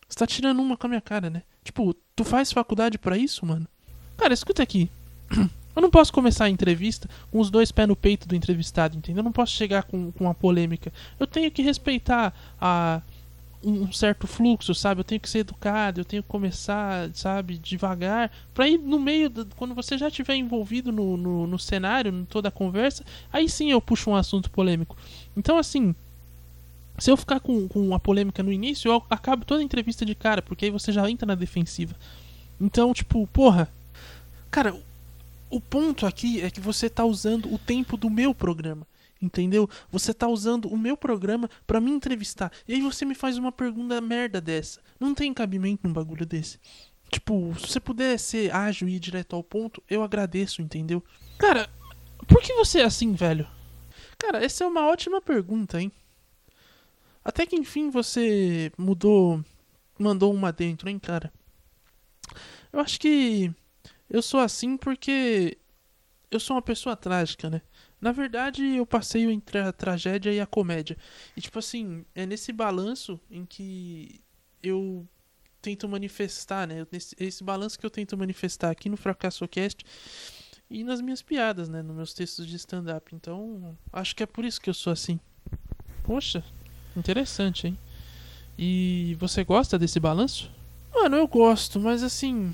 Você 0.08 0.18
tá 0.18 0.26
tirando 0.26 0.60
uma 0.62 0.76
com 0.76 0.88
a 0.88 0.90
minha 0.90 1.02
cara, 1.02 1.30
né? 1.30 1.44
Tipo, 1.64 1.94
tu 2.16 2.24
faz 2.24 2.52
faculdade 2.52 2.98
para 2.98 3.18
isso, 3.18 3.46
mano? 3.46 3.68
Cara, 4.18 4.34
escuta 4.34 4.64
aqui. 4.64 4.90
Eu 5.76 5.82
não 5.82 5.92
posso 5.92 6.12
começar 6.12 6.46
a 6.46 6.50
entrevista 6.50 7.08
com 7.32 7.40
os 7.40 7.52
dois 7.52 7.72
pés 7.72 7.88
no 7.88 7.96
peito 7.96 8.28
do 8.28 8.36
entrevistado, 8.36 8.98
entendeu? 8.98 9.22
Eu 9.22 9.26
não 9.26 9.32
posso 9.32 9.54
chegar 9.54 9.84
com, 9.84 10.12
com 10.12 10.26
uma 10.26 10.34
polêmica. 10.34 10.92
Eu 11.18 11.28
tenho 11.28 11.50
que 11.52 11.62
respeitar 11.62 12.34
a, 12.60 13.02
um 13.64 13.92
certo 13.92 14.26
fluxo, 14.26 14.74
sabe? 14.74 15.02
Eu 15.02 15.06
tenho 15.06 15.20
que 15.20 15.30
ser 15.30 15.40
educado, 15.40 16.00
eu 16.00 16.06
tenho 16.06 16.24
que 16.24 16.30
começar, 16.30 17.10
sabe, 17.14 17.58
devagar, 17.58 18.32
para 18.54 18.68
ir 18.68 18.78
no 18.78 19.00
meio, 19.00 19.30
do, 19.30 19.46
quando 19.56 19.76
você 19.76 19.98
já 19.98 20.08
estiver 20.08 20.36
envolvido 20.36 20.92
no, 20.92 21.18
no, 21.18 21.48
no 21.48 21.60
cenário, 21.60 22.14
em 22.14 22.26
toda 22.26 22.48
a 22.48 22.52
conversa, 22.52 23.04
aí 23.32 23.50
sim 23.50 23.72
eu 23.72 23.82
puxo 23.82 24.10
um 24.10 24.16
assunto 24.16 24.50
polêmico. 24.50 24.96
Então, 25.36 25.58
assim, 25.58 25.94
se 26.98 27.12
eu 27.12 27.18
ficar 27.18 27.40
com, 27.40 27.68
com 27.68 27.80
uma 27.80 28.00
polêmica 28.00 28.42
no 28.42 28.52
início, 28.52 28.92
eu 28.92 29.04
acabo 29.10 29.46
toda 29.46 29.62
a 29.62 29.64
entrevista 29.64 30.06
de 30.06 30.16
cara, 30.16 30.42
porque 30.42 30.66
aí 30.66 30.72
você 30.72 30.92
já 30.92 31.10
entra 31.10 31.26
na 31.26 31.36
defensiva. 31.36 31.96
Então, 32.60 32.94
tipo, 32.94 33.28
porra, 33.28 33.70
cara, 34.50 34.76
o 35.50 35.60
ponto 35.60 36.06
aqui 36.06 36.42
é 36.42 36.50
que 36.50 36.60
você 36.60 36.90
tá 36.90 37.04
usando 37.04 37.54
o 37.54 37.58
tempo 37.58 37.98
do 37.98 38.10
meu 38.10 38.34
programa. 38.34 38.86
Entendeu? 39.22 39.70
Você 39.92 40.14
tá 40.14 40.28
usando 40.28 40.70
o 40.70 40.78
meu 40.78 40.96
programa 40.96 41.50
para 41.68 41.82
me 41.82 41.92
entrevistar. 41.92 42.52
E 42.68 42.74
aí 42.74 42.82
você 42.82 43.04
me 43.04 43.14
faz 43.14 43.38
uma 43.38 43.52
pergunta 43.52 44.00
merda 44.00 44.40
dessa. 44.40 44.82
Não 45.00 45.14
tem 45.14 45.34
cabimento 45.34 45.86
num 45.86 45.94
bagulho 45.94 46.26
desse. 46.26 46.58
Tipo, 47.12 47.54
se 47.60 47.68
você 47.68 47.80
puder 47.80 48.18
ser 48.20 48.54
ágil 48.54 48.88
e 48.88 48.96
ir 48.96 49.00
direto 49.00 49.36
ao 49.36 49.44
ponto, 49.44 49.84
eu 49.90 50.04
agradeço, 50.04 50.62
entendeu? 50.62 51.04
Cara, 51.38 51.70
por 52.28 52.42
que 52.42 52.54
você 52.54 52.80
é 52.80 52.84
assim, 52.86 53.14
velho? 53.14 53.48
Cara, 54.18 54.44
essa 54.44 54.64
é 54.64 54.68
uma 54.68 54.88
ótima 54.88 55.22
pergunta, 55.22 55.82
hein? 55.82 55.92
Até 57.24 57.46
que 57.46 57.56
enfim 57.56 57.90
você 57.90 58.72
mudou, 58.78 59.44
mandou 59.98 60.34
uma 60.34 60.52
dentro, 60.52 60.90
hein, 60.90 61.00
cara? 61.00 61.32
Eu 62.72 62.80
acho 62.80 63.00
que 63.00 63.52
eu 64.10 64.22
sou 64.22 64.40
assim 64.40 64.78
porque 64.78 65.58
eu 66.30 66.40
sou 66.40 66.56
uma 66.56 66.62
pessoa 66.62 66.96
trágica, 66.96 67.50
né? 67.50 67.62
Na 68.02 68.12
verdade, 68.12 68.64
eu 68.64 68.86
passei 68.86 69.30
entre 69.30 69.60
a 69.60 69.72
tragédia 69.72 70.32
e 70.32 70.40
a 70.40 70.46
comédia. 70.46 70.98
E 71.36 71.42
tipo 71.42 71.60
assim, 71.60 72.06
é 72.16 72.26
nesse 72.26 72.54
balanço 72.54 73.20
em 73.30 73.46
que 73.46 74.22
eu 74.64 75.08
tento 75.62 75.88
manifestar, 75.88 76.68
né? 76.68 76.88
Nesse, 76.92 77.16
esse 77.20 77.44
balanço 77.44 77.78
que 77.78 77.86
eu 77.86 77.90
tento 77.90 78.18
manifestar 78.18 78.70
aqui 78.70 78.90
no 78.90 78.98
Fracassocast 78.98 79.84
e 80.70 80.84
nas 80.84 81.02
minhas 81.02 81.22
piadas, 81.22 81.68
né? 81.68 81.82
Nos 81.82 81.96
meus 81.96 82.14
textos 82.14 82.48
de 82.48 82.56
stand-up. 82.56 83.14
Então, 83.14 83.78
acho 83.92 84.16
que 84.16 84.24
é 84.24 84.26
por 84.26 84.46
isso 84.46 84.62
que 84.62 84.70
eu 84.70 84.74
sou 84.74 84.94
assim. 84.94 85.20
Poxa, 86.04 86.44
interessante, 86.96 87.68
hein? 87.68 87.78
E 88.58 89.16
você 89.20 89.44
gosta 89.44 89.78
desse 89.78 90.00
balanço? 90.00 90.52
Mano, 90.94 91.18
eu 91.18 91.28
gosto, 91.28 91.80
mas 91.80 92.04
assim. 92.04 92.54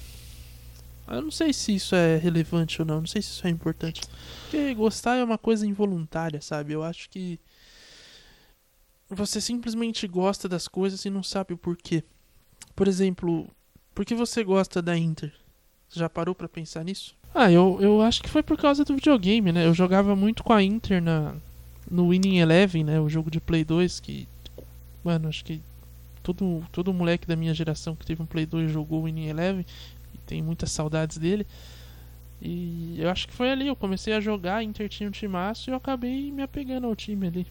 Eu 1.07 1.21
não 1.21 1.31
sei 1.31 1.53
se 1.53 1.75
isso 1.75 1.95
é 1.95 2.17
relevante 2.17 2.81
ou 2.81 2.85
não, 2.85 2.99
não 3.01 3.07
sei 3.07 3.21
se 3.21 3.29
isso 3.29 3.47
é 3.47 3.49
importante. 3.49 4.01
Porque 4.43 4.73
gostar 4.73 5.15
é 5.17 5.23
uma 5.23 5.37
coisa 5.37 5.65
involuntária, 5.65 6.41
sabe? 6.41 6.73
Eu 6.73 6.83
acho 6.83 7.09
que. 7.09 7.39
Você 9.09 9.39
simplesmente 9.39 10.07
gosta 10.07 10.49
das 10.49 10.67
coisas 10.67 11.05
e 11.05 11.09
não 11.11 11.21
sabe 11.21 11.53
o 11.53 11.57
porquê. 11.57 12.03
Por 12.75 12.87
exemplo, 12.87 13.47
por 13.93 14.03
que 14.03 14.15
você 14.15 14.43
gosta 14.43 14.81
da 14.81 14.97
Inter? 14.97 15.31
Já 15.89 16.09
parou 16.09 16.33
para 16.33 16.49
pensar 16.49 16.83
nisso? 16.83 17.15
Ah, 17.33 17.51
eu, 17.51 17.77
eu 17.79 18.01
acho 18.01 18.23
que 18.23 18.29
foi 18.29 18.41
por 18.41 18.57
causa 18.57 18.83
do 18.83 18.95
videogame, 18.95 19.51
né? 19.51 19.67
Eu 19.67 19.73
jogava 19.73 20.15
muito 20.15 20.43
com 20.43 20.53
a 20.53 20.63
Inter 20.63 21.01
na, 21.01 21.35
no 21.89 22.09
Winning 22.09 22.37
Eleven, 22.37 22.83
né? 22.83 22.99
O 22.99 23.07
jogo 23.07 23.29
de 23.29 23.39
Play 23.39 23.63
2 23.63 23.99
que. 23.99 24.27
Mano, 25.03 25.29
acho 25.29 25.45
que 25.45 25.61
todo, 26.23 26.63
todo 26.71 26.93
moleque 26.93 27.27
da 27.27 27.35
minha 27.35 27.53
geração 27.53 27.95
que 27.95 28.05
teve 28.05 28.23
um 28.23 28.25
Play 28.25 28.47
2 28.47 28.71
jogou 28.71 29.01
o 29.01 29.03
Winning 29.03 29.27
Eleven 29.27 29.65
tem 30.25 30.41
muitas 30.41 30.71
saudades 30.71 31.17
dele. 31.17 31.45
E 32.41 32.95
eu 32.99 33.09
acho 33.09 33.27
que 33.27 33.33
foi 33.33 33.49
ali, 33.49 33.67
eu 33.67 33.75
comecei 33.75 34.13
a 34.13 34.19
jogar, 34.19 34.63
Inter 34.63 34.89
tinha 34.89 35.07
um 35.07 35.11
timaço 35.11 35.69
e 35.69 35.71
eu 35.71 35.77
acabei 35.77 36.31
me 36.31 36.43
apegando 36.43 36.87
ao 36.87 36.95
time 36.95 37.27
ali. 37.27 37.47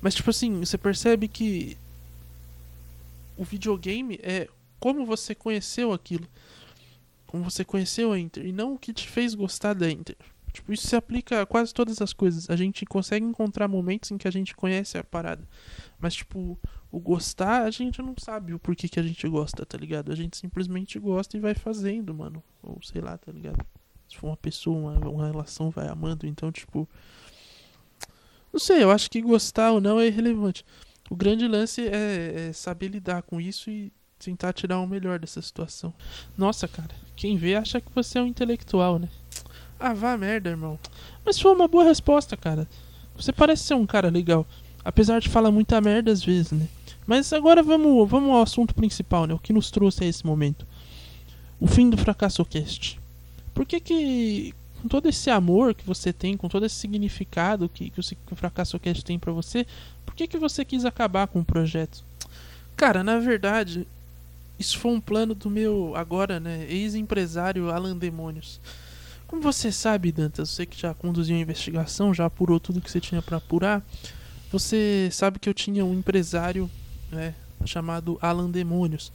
Mas 0.00 0.14
tipo 0.14 0.30
assim, 0.30 0.60
você 0.60 0.76
percebe 0.76 1.28
que 1.28 1.76
o 3.36 3.44
videogame 3.44 4.18
é 4.22 4.48
como 4.78 5.06
você 5.06 5.34
conheceu 5.34 5.92
aquilo. 5.92 6.26
Como 7.26 7.42
você 7.44 7.64
conheceu 7.64 8.12
a 8.12 8.18
Inter. 8.18 8.46
E 8.46 8.52
não 8.52 8.74
o 8.74 8.78
que 8.78 8.92
te 8.92 9.08
fez 9.08 9.34
gostar 9.34 9.74
da 9.74 9.90
Inter. 9.90 10.16
Tipo, 10.52 10.72
isso 10.72 10.86
se 10.86 10.94
aplica 10.94 11.42
a 11.42 11.46
quase 11.46 11.74
todas 11.74 12.00
as 12.00 12.12
coisas. 12.12 12.48
A 12.48 12.54
gente 12.54 12.86
consegue 12.86 13.26
encontrar 13.26 13.66
momentos 13.66 14.12
em 14.12 14.18
que 14.18 14.28
a 14.28 14.30
gente 14.30 14.54
conhece 14.54 14.96
a 14.96 15.02
parada. 15.02 15.42
Mas, 15.98 16.14
tipo, 16.14 16.56
o 16.94 17.00
gostar, 17.00 17.64
a 17.64 17.70
gente 17.72 18.00
não 18.00 18.14
sabe 18.16 18.54
o 18.54 18.58
porquê 18.58 18.88
que 18.88 19.00
a 19.00 19.02
gente 19.02 19.28
gosta, 19.28 19.66
tá 19.66 19.76
ligado? 19.76 20.12
A 20.12 20.14
gente 20.14 20.36
simplesmente 20.36 20.96
gosta 20.96 21.36
e 21.36 21.40
vai 21.40 21.52
fazendo, 21.52 22.14
mano. 22.14 22.40
Ou 22.62 22.78
sei 22.84 23.00
lá, 23.00 23.18
tá 23.18 23.32
ligado? 23.32 23.66
Se 24.08 24.16
for 24.16 24.28
uma 24.28 24.36
pessoa, 24.36 24.76
uma, 24.76 25.08
uma 25.08 25.26
relação, 25.26 25.70
vai 25.70 25.88
amando. 25.88 26.24
Então, 26.24 26.52
tipo. 26.52 26.88
Não 28.52 28.60
sei, 28.60 28.84
eu 28.84 28.92
acho 28.92 29.10
que 29.10 29.20
gostar 29.20 29.72
ou 29.72 29.80
não 29.80 29.98
é 29.98 30.06
irrelevante. 30.06 30.64
O 31.10 31.16
grande 31.16 31.48
lance 31.48 31.84
é, 31.84 32.48
é 32.48 32.52
saber 32.52 32.86
lidar 32.86 33.22
com 33.22 33.40
isso 33.40 33.68
e 33.68 33.92
tentar 34.16 34.52
tirar 34.52 34.78
o 34.78 34.86
melhor 34.86 35.18
dessa 35.18 35.42
situação. 35.42 35.92
Nossa, 36.38 36.68
cara, 36.68 36.94
quem 37.16 37.36
vê 37.36 37.56
acha 37.56 37.80
que 37.80 37.92
você 37.92 38.20
é 38.20 38.22
um 38.22 38.26
intelectual, 38.28 39.00
né? 39.00 39.08
Ah, 39.80 39.92
vá 39.92 40.16
merda, 40.16 40.50
irmão. 40.50 40.78
Mas 41.24 41.40
foi 41.40 41.52
uma 41.52 41.66
boa 41.66 41.82
resposta, 41.82 42.36
cara. 42.36 42.68
Você 43.16 43.32
parece 43.32 43.64
ser 43.64 43.74
um 43.74 43.84
cara 43.84 44.08
legal. 44.08 44.46
Apesar 44.84 45.18
de 45.18 45.28
falar 45.28 45.50
muita 45.50 45.80
merda 45.80 46.12
às 46.12 46.22
vezes, 46.22 46.52
né? 46.52 46.68
Mas 47.06 47.32
agora 47.32 47.62
vamos, 47.62 48.08
vamos 48.08 48.30
ao 48.30 48.42
assunto 48.42 48.74
principal, 48.74 49.26
né? 49.26 49.34
O 49.34 49.38
que 49.38 49.52
nos 49.52 49.70
trouxe 49.70 50.04
a 50.04 50.06
esse 50.06 50.24
momento. 50.24 50.66
O 51.60 51.66
fim 51.66 51.90
do 51.90 51.96
fracasso 51.96 52.44
cast. 52.44 52.98
Por 53.52 53.66
que 53.66 53.78
que 53.80 54.54
com 54.84 54.88
todo 54.88 55.08
esse 55.08 55.30
amor 55.30 55.74
que 55.74 55.86
você 55.86 56.12
tem, 56.12 56.36
com 56.36 56.46
todo 56.46 56.66
esse 56.66 56.74
significado 56.74 57.70
que, 57.70 57.88
que, 57.88 58.00
o, 58.00 58.36
fracasso 58.36 58.78
cast 58.78 59.02
tem 59.02 59.18
para 59.18 59.32
você, 59.32 59.66
por 60.04 60.14
que 60.14 60.26
que 60.26 60.36
você 60.36 60.62
quis 60.62 60.84
acabar 60.84 61.26
com 61.26 61.40
o 61.40 61.44
projeto? 61.44 62.04
Cara, 62.76 63.02
na 63.02 63.18
verdade, 63.18 63.86
isso 64.58 64.78
foi 64.78 64.92
um 64.92 65.00
plano 65.00 65.34
do 65.34 65.48
meu 65.48 65.94
agora, 65.96 66.38
né, 66.38 66.66
ex-empresário 66.68 67.70
Alan 67.70 67.96
Demônios. 67.96 68.60
Como 69.26 69.40
você 69.40 69.72
sabe, 69.72 70.12
Dantas, 70.12 70.50
você 70.50 70.66
que 70.66 70.78
já 70.78 70.92
conduziu 70.92 71.34
a 71.34 71.40
investigação, 71.40 72.12
já 72.12 72.26
apurou 72.26 72.60
tudo 72.60 72.82
que 72.82 72.90
você 72.90 73.00
tinha 73.00 73.22
para 73.22 73.38
apurar, 73.38 73.82
você 74.52 75.08
sabe 75.10 75.38
que 75.38 75.48
eu 75.48 75.54
tinha 75.54 75.82
um 75.82 75.94
empresário, 75.94 76.70
né, 77.14 77.34
chamado 77.64 78.18
Alan 78.20 78.50
Demônios, 78.50 79.12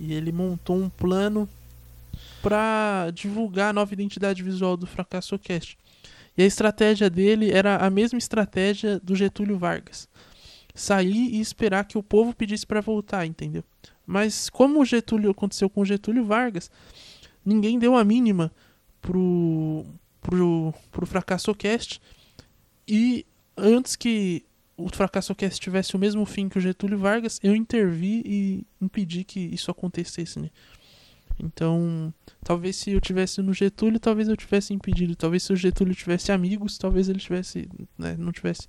e 0.00 0.12
ele 0.12 0.32
montou 0.32 0.76
um 0.76 0.88
plano 0.88 1.48
para 2.42 3.10
divulgar 3.12 3.70
a 3.70 3.72
nova 3.72 3.92
identidade 3.92 4.42
visual 4.42 4.76
do 4.76 4.86
Fracasso 4.86 5.38
Cast. 5.38 5.78
E 6.36 6.42
a 6.42 6.46
estratégia 6.46 7.08
dele 7.08 7.50
era 7.52 7.76
a 7.76 7.88
mesma 7.88 8.18
estratégia 8.18 8.98
do 9.00 9.14
Getúlio 9.14 9.56
Vargas. 9.56 10.08
Sair 10.74 11.34
e 11.34 11.40
esperar 11.40 11.84
que 11.84 11.96
o 11.96 12.02
povo 12.02 12.34
pedisse 12.34 12.66
para 12.66 12.80
voltar, 12.80 13.24
entendeu? 13.24 13.62
Mas 14.04 14.50
como 14.50 14.80
o 14.80 14.84
Getúlio 14.84 15.30
aconteceu 15.30 15.70
com 15.70 15.80
o 15.80 15.84
Getúlio 15.84 16.24
Vargas, 16.24 16.70
ninguém 17.44 17.78
deu 17.78 17.96
a 17.96 18.04
mínima 18.04 18.50
pro 19.00 19.84
pro 20.20 20.74
pro 20.90 21.06
Fracassocast 21.06 22.00
e 22.88 23.24
antes 23.56 23.94
que 23.94 24.44
o 24.76 24.88
Fracassocast 24.88 25.60
tivesse 25.60 25.96
o 25.96 25.98
mesmo 25.98 26.24
fim 26.24 26.48
que 26.48 26.58
o 26.58 26.60
Getúlio 26.60 26.98
Vargas, 26.98 27.38
eu 27.42 27.54
intervi 27.54 28.22
e 28.24 28.66
impedi 28.80 29.24
que 29.24 29.40
isso 29.40 29.70
acontecesse, 29.70 30.38
né? 30.38 30.50
Então, 31.38 32.14
talvez 32.44 32.76
se 32.76 32.90
eu 32.90 33.00
tivesse 33.00 33.42
no 33.42 33.52
Getúlio, 33.52 33.98
talvez 33.98 34.28
eu 34.28 34.36
tivesse 34.36 34.72
impedido. 34.72 35.16
Talvez 35.16 35.42
se 35.42 35.52
o 35.52 35.56
Getúlio 35.56 35.94
tivesse 35.94 36.30
amigos, 36.30 36.78
talvez 36.78 37.08
ele 37.08 37.18
tivesse, 37.18 37.68
né, 37.98 38.16
não 38.18 38.30
tivesse 38.30 38.68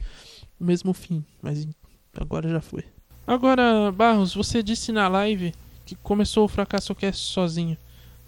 o 0.59 0.63
mesmo 0.63 0.93
fim. 0.93 1.23
Mas 1.41 1.67
agora 2.15 2.49
já 2.49 2.61
foi. 2.61 2.83
Agora, 3.27 3.91
Barros, 3.91 4.33
você 4.33 4.63
disse 4.63 4.91
na 4.91 5.07
live 5.07 5.53
que 5.85 5.95
começou 5.95 6.45
o 6.45 6.47
Fracasso 6.47 6.95
Cast 6.95 7.31
sozinho 7.31 7.77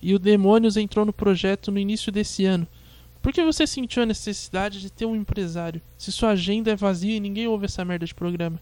e 0.02 0.14
o 0.14 0.20
Demônios 0.20 0.78
entrou 0.78 1.06
no 1.06 1.14
projeto 1.14 1.72
no 1.72 1.80
início 1.80 2.12
desse 2.12 2.46
ano. 2.46 2.68
Por 3.28 3.34
que 3.34 3.44
você 3.44 3.68
sentiu 3.68 4.04
a 4.04 4.06
necessidade 4.06 4.80
de 4.80 4.90
ter 4.90 5.06
um 5.06 5.14
empresário 5.14 5.82
se 5.98 6.14
sua 6.14 6.30
agenda 6.30 6.72
é 6.72 6.78
vazia 6.78 7.18
e 7.18 7.20
ninguém 7.20 7.46
ouve 7.46 7.66
essa 7.66 7.84
merda 7.84 8.06
de 8.06 8.16
programa? 8.16 8.58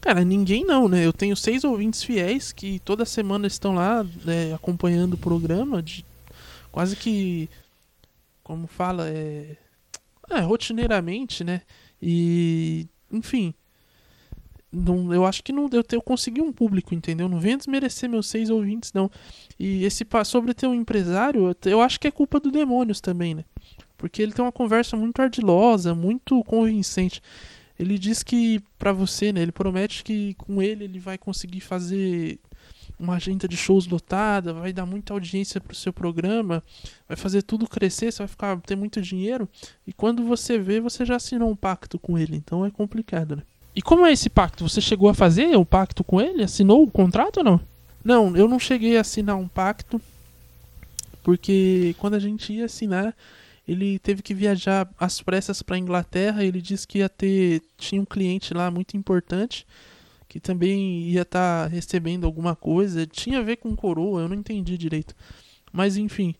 Cara, 0.00 0.24
ninguém 0.24 0.64
não, 0.64 0.88
né? 0.88 1.04
Eu 1.04 1.12
tenho 1.12 1.36
seis 1.36 1.64
ouvintes 1.64 2.02
fiéis 2.02 2.50
que 2.50 2.78
toda 2.78 3.04
semana 3.04 3.46
estão 3.46 3.74
lá 3.74 4.02
né, 4.24 4.54
acompanhando 4.54 5.12
o 5.12 5.18
programa, 5.18 5.82
de, 5.82 6.02
quase 6.72 6.96
que. 6.96 7.46
Como 8.42 8.66
fala? 8.66 9.06
É, 9.06 9.54
é, 10.30 10.40
rotineiramente, 10.40 11.44
né? 11.44 11.60
E. 12.00 12.86
Enfim. 13.12 13.52
Não, 14.72 15.12
eu 15.12 15.26
acho 15.26 15.42
que 15.42 15.52
não 15.52 15.68
eu, 15.70 15.84
eu 15.92 16.00
consegui 16.00 16.40
um 16.40 16.54
público, 16.54 16.94
entendeu? 16.94 17.28
Não 17.28 17.38
venha 17.38 17.58
desmerecer 17.58 18.08
meus 18.08 18.28
seis 18.28 18.48
ouvintes, 18.48 18.94
não. 18.94 19.10
E 19.60 19.84
esse 19.84 20.06
sobre 20.24 20.54
ter 20.54 20.66
um 20.66 20.74
empresário, 20.74 21.54
eu 21.66 21.82
acho 21.82 22.00
que 22.00 22.08
é 22.08 22.10
culpa 22.10 22.40
do 22.40 22.50
Demônios 22.50 22.98
também, 22.98 23.34
né? 23.34 23.44
Porque 23.96 24.22
ele 24.22 24.32
tem 24.32 24.44
uma 24.44 24.52
conversa 24.52 24.96
muito 24.96 25.20
ardilosa, 25.20 25.94
muito 25.94 26.42
convincente. 26.44 27.22
Ele 27.78 27.98
diz 27.98 28.22
que 28.22 28.60
para 28.78 28.92
você, 28.92 29.32
né, 29.32 29.42
ele 29.42 29.52
promete 29.52 30.02
que 30.02 30.34
com 30.34 30.62
ele 30.62 30.84
ele 30.84 30.98
vai 30.98 31.18
conseguir 31.18 31.60
fazer 31.60 32.38
uma 32.98 33.16
agenda 33.16 33.46
de 33.46 33.56
shows 33.56 33.86
lotada, 33.86 34.54
vai 34.54 34.72
dar 34.72 34.86
muita 34.86 35.12
audiência 35.12 35.60
pro 35.60 35.76
seu 35.76 35.92
programa, 35.92 36.62
vai 37.06 37.16
fazer 37.16 37.42
tudo 37.42 37.68
crescer, 37.68 38.10
você 38.10 38.18
vai 38.18 38.28
ficar 38.28 38.58
ter 38.62 38.76
muito 38.76 39.02
dinheiro 39.02 39.46
e 39.86 39.92
quando 39.92 40.24
você 40.24 40.58
vê, 40.58 40.80
você 40.80 41.04
já 41.04 41.16
assinou 41.16 41.50
um 41.50 41.56
pacto 41.56 41.98
com 41.98 42.18
ele, 42.18 42.36
então 42.36 42.64
é 42.64 42.70
complicado, 42.70 43.36
né? 43.36 43.42
E 43.74 43.82
como 43.82 44.06
é 44.06 44.12
esse 44.12 44.30
pacto? 44.30 44.66
Você 44.66 44.80
chegou 44.80 45.10
a 45.10 45.14
fazer 45.14 45.54
o 45.54 45.66
pacto 45.66 46.02
com 46.02 46.18
ele? 46.18 46.42
Assinou 46.42 46.82
o 46.82 46.90
contrato 46.90 47.38
ou 47.38 47.44
não? 47.44 47.60
Não, 48.02 48.34
eu 48.34 48.48
não 48.48 48.58
cheguei 48.58 48.96
a 48.96 49.02
assinar 49.02 49.36
um 49.36 49.46
pacto 49.46 50.00
porque 51.22 51.94
quando 51.98 52.14
a 52.14 52.20
gente 52.20 52.52
ia 52.52 52.66
assinar, 52.66 53.12
ele 53.66 53.98
teve 53.98 54.22
que 54.22 54.34
viajar 54.34 54.88
às 54.98 55.20
pressas 55.20 55.62
para 55.62 55.76
a 55.76 55.78
Inglaterra. 55.78 56.44
Ele 56.44 56.60
disse 56.62 56.86
que 56.86 56.98
ia 56.98 57.08
ter 57.08 57.62
tinha 57.76 58.00
um 58.00 58.04
cliente 58.04 58.54
lá 58.54 58.70
muito 58.70 58.96
importante 58.96 59.66
que 60.28 60.40
também 60.40 61.08
ia 61.08 61.22
estar 61.22 61.64
tá 61.64 61.66
recebendo 61.68 62.26
alguma 62.26 62.54
coisa. 62.56 63.06
Tinha 63.06 63.38
a 63.38 63.42
ver 63.42 63.56
com 63.56 63.74
coroa, 63.76 64.22
eu 64.22 64.28
não 64.28 64.36
entendi 64.36 64.76
direito. 64.76 65.14
Mas 65.72 65.96
enfim, 65.96 66.34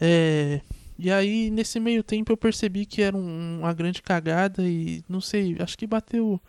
é... 0.00 0.60
E 0.98 1.10
aí, 1.10 1.50
nesse 1.50 1.80
meio 1.80 2.02
tempo, 2.02 2.30
eu 2.32 2.36
percebi 2.36 2.86
que 2.86 3.02
era 3.02 3.16
um- 3.16 3.60
uma 3.60 3.72
grande 3.72 4.00
cagada 4.02 4.62
e 4.66 5.02
não 5.08 5.20
sei, 5.20 5.56
acho 5.58 5.76
que 5.76 5.86
bateu. 5.86 6.40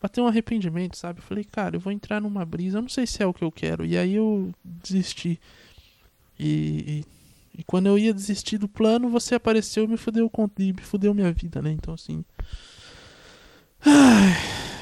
Bateu 0.00 0.24
um 0.24 0.26
arrependimento, 0.26 0.96
sabe? 0.96 1.20
Eu 1.20 1.22
falei, 1.24 1.44
cara, 1.44 1.76
eu 1.76 1.80
vou 1.80 1.92
entrar 1.92 2.20
numa 2.20 2.44
brisa, 2.44 2.78
eu 2.78 2.82
não 2.82 2.88
sei 2.88 3.06
se 3.06 3.22
é 3.22 3.26
o 3.26 3.32
que 3.34 3.44
eu 3.44 3.52
quero. 3.52 3.84
E 3.86 3.96
aí 3.96 4.14
eu 4.14 4.52
desisti. 4.64 5.40
E, 6.38 7.04
e, 7.04 7.04
e 7.56 7.62
quando 7.64 7.86
eu 7.86 7.98
ia 7.98 8.14
desistir 8.14 8.58
do 8.58 8.68
plano, 8.68 9.08
você 9.08 9.34
apareceu 9.34 9.84
e 9.84 9.88
me 9.88 9.96
fudeu, 9.96 10.28
com- 10.30 10.48
e 10.58 10.72
me 10.72 10.82
fudeu 10.82 11.12
minha 11.14 11.32
vida, 11.32 11.60
né? 11.62 11.70
Então 11.72 11.94
assim. 11.94 12.24
Ai, 13.84 14.32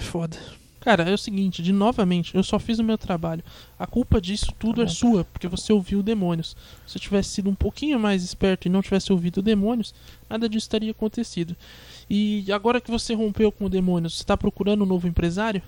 foda. 0.02 0.36
Cara, 0.80 1.02
é 1.04 1.12
o 1.12 1.18
seguinte, 1.18 1.62
de 1.62 1.72
novamente, 1.74 2.34
eu 2.34 2.42
só 2.42 2.58
fiz 2.58 2.78
o 2.78 2.84
meu 2.84 2.96
trabalho. 2.96 3.44
A 3.78 3.86
culpa 3.86 4.18
disso 4.18 4.46
tudo 4.58 4.76
Tá 4.76 4.84
é 4.84 4.86
sua, 4.86 5.24
porque 5.24 5.46
você 5.46 5.74
ouviu 5.74 6.02
demônios. 6.02 6.56
Se 6.86 6.96
eu 6.96 7.02
tivesse 7.02 7.28
sido 7.30 7.50
um 7.50 7.54
pouquinho 7.54 8.00
mais 8.00 8.22
esperto 8.24 8.66
e 8.66 8.70
não 8.70 8.80
tivesse 8.80 9.12
ouvido 9.12 9.42
demônios, 9.42 9.94
nada 10.28 10.48
disso 10.48 10.70
teria 10.70 10.92
acontecido. 10.92 11.54
E 12.08 12.50
agora 12.50 12.80
que 12.80 12.90
você 12.90 13.12
rompeu 13.12 13.52
com 13.52 13.66
o 13.66 13.68
demônios, 13.68 14.16
você 14.16 14.24
tá 14.24 14.38
procurando 14.38 14.82
um 14.82 14.86
novo 14.86 15.06
empresário? 15.06 15.62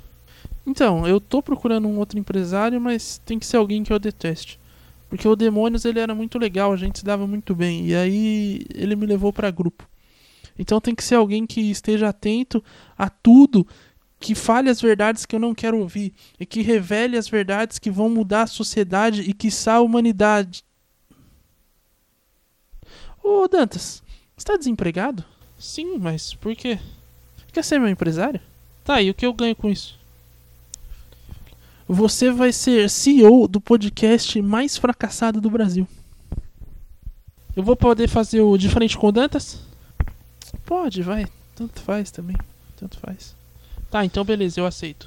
Então, 0.66 1.06
eu 1.06 1.20
tô 1.20 1.42
procurando 1.42 1.86
um 1.86 1.98
outro 1.98 2.18
empresário, 2.18 2.80
mas 2.80 3.18
tem 3.18 3.38
que 3.38 3.44
ser 3.46 3.58
alguém 3.58 3.84
que 3.84 3.92
eu 3.92 3.98
deteste. 3.98 4.58
Porque 5.12 5.28
o 5.28 5.36
Demônios 5.36 5.84
ele 5.84 6.00
era 6.00 6.14
muito 6.14 6.38
legal, 6.38 6.72
a 6.72 6.76
gente 6.76 7.00
se 7.00 7.04
dava 7.04 7.26
muito 7.26 7.54
bem. 7.54 7.86
E 7.86 7.94
aí 7.94 8.64
ele 8.74 8.96
me 8.96 9.04
levou 9.04 9.30
pra 9.30 9.50
grupo. 9.50 9.86
Então 10.58 10.80
tem 10.80 10.94
que 10.94 11.04
ser 11.04 11.16
alguém 11.16 11.46
que 11.46 11.60
esteja 11.70 12.08
atento 12.08 12.64
a 12.96 13.10
tudo, 13.10 13.68
que 14.18 14.34
fale 14.34 14.70
as 14.70 14.80
verdades 14.80 15.26
que 15.26 15.36
eu 15.36 15.38
não 15.38 15.54
quero 15.54 15.78
ouvir 15.78 16.14
e 16.40 16.46
que 16.46 16.62
revele 16.62 17.18
as 17.18 17.28
verdades 17.28 17.78
que 17.78 17.90
vão 17.90 18.08
mudar 18.08 18.44
a 18.44 18.46
sociedade 18.46 19.20
e 19.20 19.34
quiçá 19.34 19.74
a 19.74 19.80
humanidade. 19.82 20.64
Ô 23.22 23.46
Dantas, 23.46 24.02
você 24.34 24.46
tá 24.46 24.56
desempregado? 24.56 25.22
Sim, 25.58 25.98
mas 25.98 26.32
por 26.32 26.56
quê? 26.56 26.78
Quer 27.52 27.62
ser 27.62 27.78
meu 27.78 27.90
empresário? 27.90 28.40
Tá, 28.82 29.02
e 29.02 29.10
o 29.10 29.14
que 29.14 29.26
eu 29.26 29.34
ganho 29.34 29.54
com 29.54 29.68
isso? 29.68 30.00
Você 31.92 32.30
vai 32.30 32.54
ser 32.54 32.88
CEO 32.88 33.46
do 33.46 33.60
podcast 33.60 34.40
mais 34.40 34.78
fracassado 34.78 35.42
do 35.42 35.50
Brasil. 35.50 35.86
Eu 37.54 37.62
vou 37.62 37.76
poder 37.76 38.08
fazer 38.08 38.40
o 38.40 38.56
de 38.56 38.70
frente 38.70 38.96
com 38.96 39.08
o 39.08 39.12
Dantas? 39.12 39.60
Pode, 40.64 41.02
vai. 41.02 41.26
Tanto 41.54 41.82
faz 41.82 42.10
também. 42.10 42.34
Tanto 42.78 42.98
faz. 42.98 43.36
Tá, 43.90 44.06
então 44.06 44.24
beleza, 44.24 44.58
eu 44.58 44.64
aceito. 44.64 45.06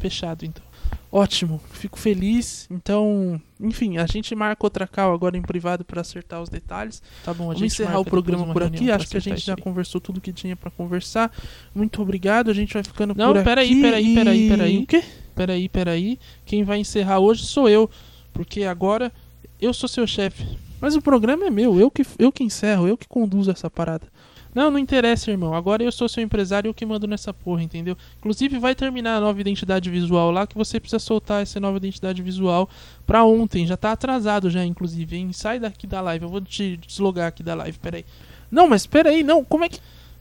Fechado 0.00 0.44
então. 0.44 0.64
Ótimo, 1.12 1.60
fico 1.70 1.96
feliz. 2.00 2.66
Então, 2.68 3.40
enfim, 3.60 3.98
a 3.98 4.06
gente 4.06 4.34
marca 4.34 4.66
outra 4.66 4.88
call 4.88 5.14
agora 5.14 5.36
em 5.36 5.42
privado 5.42 5.84
para 5.84 6.00
acertar 6.00 6.42
os 6.42 6.48
detalhes. 6.48 7.00
Tá 7.24 7.32
bom, 7.32 7.44
a 7.44 7.46
Vamos 7.46 7.60
gente 7.60 7.74
encerrar 7.74 7.92
marca 7.92 8.00
o 8.00 8.04
programa 8.10 8.52
por 8.52 8.64
aqui. 8.64 8.90
Acho 8.90 9.06
que 9.06 9.16
a 9.16 9.20
gente 9.20 9.40
já 9.40 9.56
conversou 9.56 10.00
tudo 10.00 10.20
que 10.20 10.32
tinha 10.32 10.56
pra 10.56 10.68
conversar. 10.72 11.30
Muito 11.72 12.02
obrigado. 12.02 12.50
A 12.50 12.54
gente 12.54 12.74
vai 12.74 12.82
ficando 12.82 13.14
Não, 13.14 13.32
por 13.32 13.44
peraí, 13.44 13.70
aqui. 13.70 13.80
peraí, 13.80 14.14
peraí, 14.16 14.46
e- 14.46 14.48
peraí. 14.50 14.78
O 14.82 14.86
quê? 14.88 15.04
Peraí, 15.34 15.68
peraí. 15.68 16.18
Quem 16.44 16.64
vai 16.64 16.78
encerrar 16.78 17.18
hoje 17.18 17.44
sou 17.44 17.68
eu. 17.68 17.90
Porque 18.32 18.64
agora 18.64 19.12
eu 19.60 19.72
sou 19.72 19.88
seu 19.88 20.06
chefe. 20.06 20.44
Mas 20.80 20.94
o 20.94 21.00
programa 21.00 21.46
é 21.46 21.50
meu, 21.50 21.80
eu 21.80 21.90
que, 21.90 22.04
eu 22.18 22.30
que 22.30 22.44
encerro, 22.44 22.86
eu 22.86 22.96
que 22.96 23.08
conduzo 23.08 23.50
essa 23.50 23.70
parada. 23.70 24.06
Não, 24.54 24.70
não 24.70 24.78
interessa, 24.78 25.30
irmão. 25.30 25.52
Agora 25.52 25.82
eu 25.82 25.90
sou 25.90 26.08
seu 26.08 26.22
empresário 26.22 26.68
eu 26.68 26.74
que 26.74 26.86
mando 26.86 27.08
nessa 27.08 27.34
porra, 27.34 27.62
entendeu? 27.62 27.96
Inclusive 28.18 28.58
vai 28.58 28.74
terminar 28.74 29.16
a 29.16 29.20
nova 29.20 29.40
identidade 29.40 29.90
visual 29.90 30.30
lá 30.30 30.46
que 30.46 30.54
você 30.54 30.78
precisa 30.78 31.00
soltar 31.00 31.42
essa 31.42 31.58
nova 31.58 31.76
identidade 31.78 32.22
visual 32.22 32.68
pra 33.04 33.24
ontem. 33.24 33.66
Já 33.66 33.76
tá 33.76 33.90
atrasado 33.90 34.48
já, 34.50 34.64
inclusive, 34.64 35.16
hein? 35.16 35.32
Sai 35.32 35.58
daqui 35.58 35.86
da 35.86 36.00
live. 36.00 36.24
Eu 36.24 36.28
vou 36.28 36.40
te 36.40 36.76
deslogar 36.76 37.28
aqui 37.28 37.42
da 37.42 37.54
live, 37.54 37.78
peraí. 37.78 38.04
Não, 38.48 38.68
mas 38.68 38.86
peraí, 38.86 39.24
não, 39.24 39.44
como 39.44 39.64
é 39.64 39.68
que. 39.68 39.80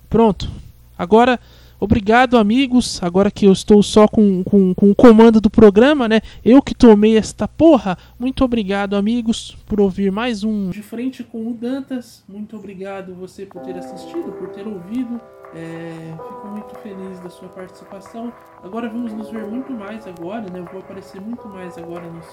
Pronto. 0.09 0.49
Agora, 0.97 1.39
obrigado, 1.83 2.37
amigos. 2.37 3.01
Agora 3.03 3.29
que 3.29 3.45
eu 3.45 3.51
estou 3.51 3.83
só 3.83 4.07
com, 4.07 4.43
com, 4.43 4.73
com 4.73 4.91
o 4.91 4.95
comando 4.95 5.41
do 5.41 5.49
programa, 5.49 6.07
né? 6.07 6.21
Eu 6.43 6.61
que 6.61 6.73
tomei 6.73 7.17
esta 7.17 7.47
porra. 7.47 7.97
Muito 8.17 8.43
obrigado, 8.43 8.95
amigos, 8.95 9.57
por 9.67 9.81
ouvir 9.81 10.11
mais 10.11 10.43
um. 10.43 10.69
De 10.69 10.81
frente 10.81 11.23
com 11.23 11.47
o 11.47 11.53
Dantas, 11.53 12.23
muito 12.27 12.55
obrigado 12.55 13.13
você 13.13 13.45
por 13.45 13.61
ter 13.61 13.75
assistido, 13.75 14.31
por 14.31 14.49
ter 14.49 14.65
ouvido. 14.67 15.19
É, 15.55 16.15
fico 16.17 16.47
muito 16.47 16.75
feliz 16.79 17.19
da 17.19 17.29
sua 17.29 17.49
participação. 17.49 18.33
Agora 18.63 18.89
vamos 18.89 19.13
nos 19.13 19.29
ver 19.29 19.45
muito 19.45 19.71
mais 19.71 20.07
agora, 20.07 20.49
né? 20.49 20.59
Eu 20.59 20.65
vou 20.65 20.79
aparecer 20.79 21.21
muito 21.21 21.47
mais 21.47 21.77
agora 21.77 22.09
nos, 22.09 22.25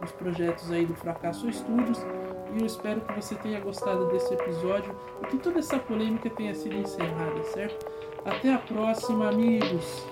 nos 0.00 0.10
projetos 0.12 0.70
aí 0.72 0.84
do 0.84 0.94
Fracasso 0.94 1.50
Studios. 1.52 1.98
E 2.54 2.60
eu 2.60 2.66
espero 2.66 3.00
que 3.00 3.12
você 3.14 3.34
tenha 3.36 3.60
gostado 3.60 4.06
desse 4.08 4.32
episódio 4.34 4.94
e 5.22 5.26
que 5.26 5.38
toda 5.38 5.58
essa 5.58 5.78
polêmica 5.78 6.30
tenha 6.30 6.54
sido 6.54 6.76
encerrada, 6.76 7.42
certo? 7.52 7.93
Até 8.24 8.54
a 8.54 8.58
próxima, 8.58 9.28
amigos! 9.28 10.02